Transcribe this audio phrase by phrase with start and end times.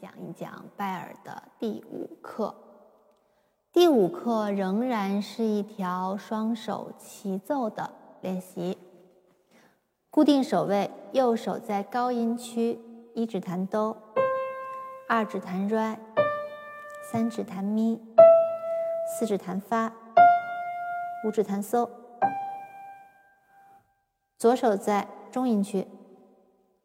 [0.00, 2.54] 讲一讲拜尔的第五课。
[3.72, 8.78] 第五课仍然是一条双手齐奏的练习。
[10.10, 12.80] 固定手位，右手在高音区，
[13.14, 13.96] 一指弹哆，
[15.08, 15.98] 二指弹瑞，
[17.10, 18.00] 三指弹咪，
[19.08, 19.92] 四指弹发，
[21.26, 21.90] 五指弹嗦。
[24.38, 25.88] 左手在中音区，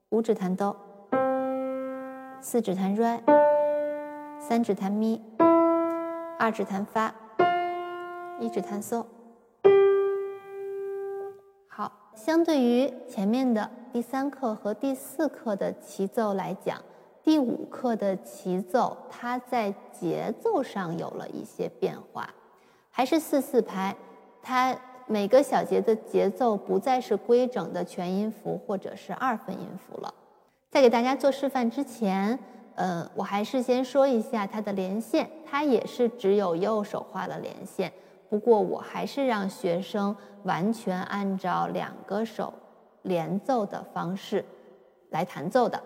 [0.09, 0.88] 五指弹哆。
[2.41, 3.19] 四指弹瑞，
[4.39, 5.21] 三指弹咪，
[6.39, 7.13] 二指弹发，
[8.39, 9.05] 一指弹嗦。
[11.67, 16.81] 好，相对于前面的第三课和第四课的齐奏来讲，
[17.21, 22.29] 第五课的齐奏它在节奏上有了一些变化，
[22.89, 23.93] 还是四四拍，
[24.41, 24.73] 它
[25.07, 30.13] 每个小节的节奏不再是规整的全音符或者是二分音符了。
[30.69, 32.37] 在给大家做示范之前，
[32.75, 37.91] 呃，我还是先说一下它的连线，它也是只有右手画了连线。
[38.29, 42.53] 不过我还是让学生完全按照两个手
[43.01, 44.45] 连奏的方式
[45.09, 45.81] 来弹奏的。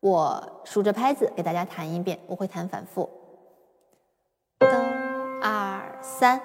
[0.00, 3.08] 我数着拍子给大家弹一遍，我会弹反复。
[4.58, 4.68] 哆
[5.40, 6.40] 二三，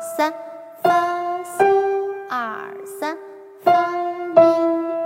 [0.00, 0.32] 三，
[0.82, 1.64] 发嗦
[2.28, 3.18] 二三，
[3.62, 3.72] 发
[4.34, 4.42] 咪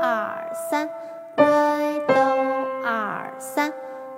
[0.00, 0.88] 二三，
[1.36, 2.14] 来哆
[2.84, 3.72] 二三，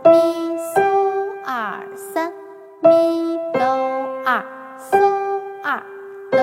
[0.05, 2.33] 咪嗦二三，
[2.81, 3.61] 咪哆
[4.25, 4.45] 二
[4.79, 5.83] 嗦二
[6.31, 6.41] 哆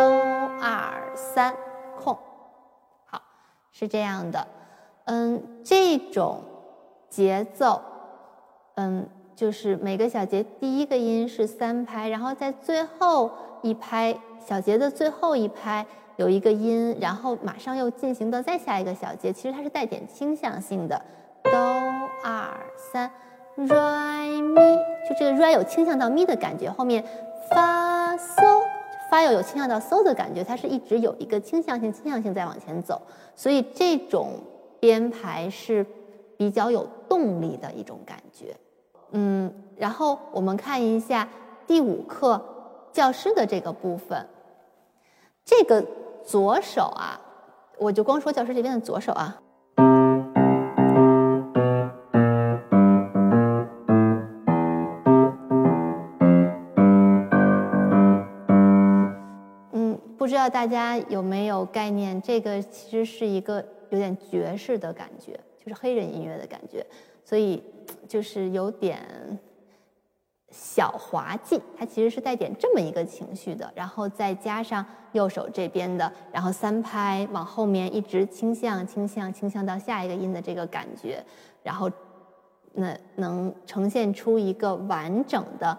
[0.61, 1.55] 二三
[1.99, 2.17] 空。
[3.05, 3.21] 好，
[3.71, 4.47] 是这样的。
[5.05, 6.43] 嗯，这种
[7.09, 7.81] 节奏，
[8.75, 9.09] 嗯。
[9.42, 13.31] 就是每个小节第一个音是三拍，然后在最后
[13.64, 15.83] 一拍小节的最后一拍
[16.17, 21.02] 有一个音，然后马上又进行到再下一个小节，其实它是带点倾向性的，
[21.42, 21.52] 哆
[22.23, 22.55] 二
[22.93, 23.10] 三
[23.58, 24.76] ，re 咪，
[25.10, 27.04] 就这个 re 有倾向到咪的感觉，后面
[27.49, 28.44] 发嗦。
[29.10, 33.02] 发又有倾向到嗦的感觉，它是一直有一个倾向性、倾向性在往前走，
[33.36, 34.33] 所以这种
[34.80, 35.83] 编排是
[36.38, 38.55] 比较有动力的一种感觉。
[39.11, 41.27] 嗯，然后我们看一下
[41.67, 42.42] 第五课
[42.92, 44.26] 教师的这个部分，
[45.44, 45.86] 这个
[46.23, 47.20] 左手啊，
[47.77, 49.38] 我就光说教师这边的左手啊。
[59.73, 62.21] 嗯不知道大家有没有概念？
[62.21, 66.86] 这个其实是一个有点爵士的感觉，就是黑人音乐的感觉，
[67.23, 67.64] 所以
[68.08, 69.39] 就是有点
[70.49, 71.61] 小滑稽。
[71.77, 81.23] 它其实是带点这么一个情绪的，然后再加上右手这边的，然后三拍往后面一直倾向、倾向、倾向到下一个音的这个感觉，
[81.64, 81.89] 然后
[82.73, 85.77] 那能呈现出一个完整的、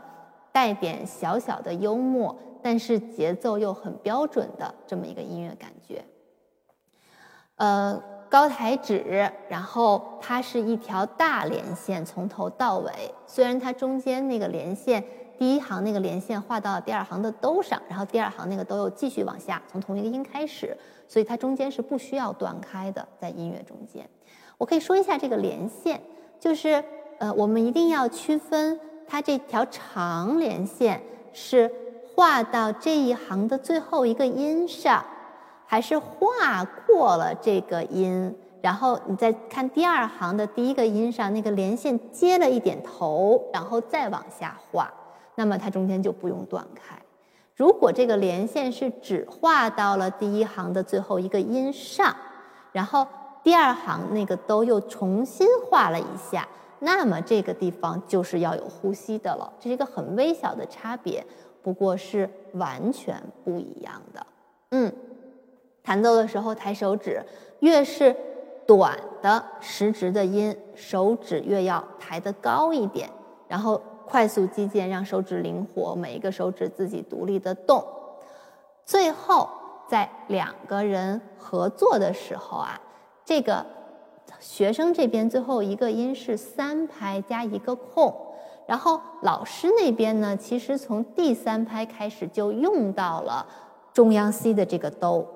[0.53, 2.37] 带点小小的幽默。
[2.65, 6.05] 但是节奏又很标准的这么一个音乐感觉，
[7.57, 8.01] 呃，
[8.33, 12.91] 高抬指，然后它是一条大连线，从头到尾。
[13.27, 15.05] 虽然它中间那个连线，
[15.39, 20.75] 第一行那个连线画到第二行的兜上，然后第二行那个兜又继续往下，从同一个音开始，
[21.07, 24.09] 所以它中间是不需要断开的，在音乐中间。
[24.57, 26.01] 我可以说一下这个连线，
[26.41, 26.83] 就是
[27.19, 31.03] 呃，我们一定要区分它这条长连线
[31.35, 31.71] 是。
[32.15, 35.03] 画到这一行的最后一个音上，
[35.73, 44.93] 还是画过了这个音，然后你再看第二行的第一个音上那个连线接了一点头，然后再往下画，
[45.35, 46.95] 那么它中间就不用断开。
[47.57, 52.15] 如果这个连线是只画到了第一行的最后一个音上，
[52.73, 53.07] 然后
[53.43, 56.47] 第二行那个都又重新画了一下，
[56.81, 59.51] 那么这个地方就是要有呼吸的了。
[59.59, 61.25] 这是一个很微小的差别。
[61.63, 64.27] 不过是完全不一样的。
[64.73, 64.93] 嗯，
[65.83, 67.23] 弹奏的时候抬手指，
[67.61, 68.15] 越是
[68.67, 73.11] 短的实直的音，手指越要抬得高一点，
[73.49, 77.85] 然后快速击键，让手指灵活，每一个手指自己独立的动。
[78.85, 79.49] 最后
[79.89, 82.81] 在两个人合作的时候啊，
[83.25, 83.65] 这个
[84.39, 88.15] 学生这边最后一个音是三拍加一个空。
[88.67, 93.47] 然后老师那边呢，其实从第三拍开始就用到了
[93.93, 95.27] 中央 C 的这个哆，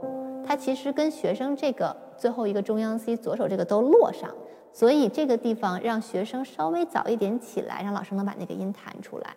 [0.46, 4.30] 它其实跟学生这个最后一个中央 C 左手这个都落上，
[4.72, 9.34] 所以这个地方让学生稍微早一点起来，让老师能把那个音弹出来。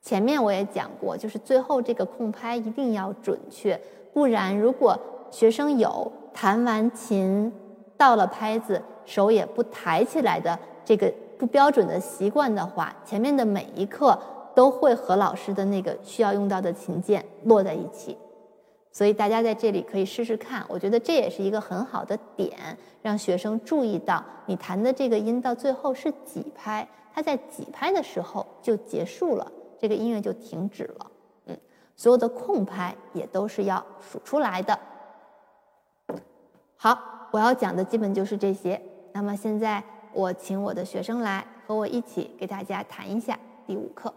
[0.00, 3.80] 前面我也讲过，就是最后这个空拍一定要准确，
[4.12, 4.96] 不然如果
[5.32, 7.52] 学生有弹完琴
[7.96, 14.16] 到了拍子手也不抬起来的这个不标准的习惯的话，前面的每一课
[14.54, 18.16] 都会和老师的那个需要用到的琴键落在一起。
[18.96, 22.56] 所以大家在这里可以试试看，我觉得这也是一个很好的点，
[23.02, 31.10] 让学生注意到你弹的这个音到最后是几拍，它在几拍的时候就结束了，这个音乐就停止了。
[31.44, 31.58] 嗯，
[31.94, 34.78] 所有的空拍也都是要数出来的。
[36.78, 38.80] 好，我要讲的基本就是这些。
[39.12, 39.84] 那么现在
[40.14, 44.14] 我请我的学生来和我一起给大家弹一下第五课。